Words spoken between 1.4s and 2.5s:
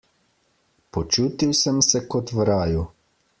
sem se kot v